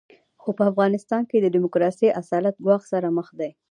خو 0.41 0.49
په 0.57 0.63
افغانستان 0.71 1.21
کې 1.29 1.37
د 1.39 1.47
ډیموکراسۍ 1.55 2.07
اصالت 2.21 2.55
ګواښ 2.65 2.81
سره 2.93 3.07
مخ 3.17 3.27
دی. 3.39 3.49